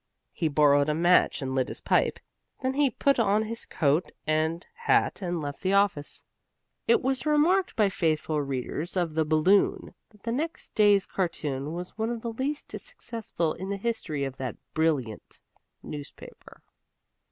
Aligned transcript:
He 0.31 0.47
borrowed 0.47 0.89
a 0.89 0.95
match 0.95 1.43
and 1.43 1.53
lit 1.53 1.67
his 1.67 1.79
pipe. 1.79 2.17
Then 2.63 2.73
he 2.73 2.89
put 2.89 3.19
on 3.19 3.43
his 3.43 3.67
coat 3.67 4.11
and 4.25 4.65
hat 4.73 5.21
and 5.21 5.43
left 5.43 5.61
the 5.61 5.73
office. 5.73 6.23
It 6.87 7.03
was 7.03 7.27
remarked 7.27 7.75
by 7.75 7.89
faithful 7.89 8.41
readers 8.41 8.97
of 8.97 9.13
the 9.13 9.25
Balloon 9.25 9.93
that 10.09 10.23
the 10.23 10.31
next 10.31 10.73
day's 10.73 11.05
cartoon 11.05 11.73
was 11.73 11.99
one 11.99 12.09
of 12.09 12.23
the 12.23 12.33
least 12.33 12.71
successful 12.71 13.53
in 13.53 13.69
the 13.69 13.77
history 13.77 14.23
of 14.23 14.37
that 14.37 14.55
brilliant 14.73 15.39
newspaper. 15.83 16.63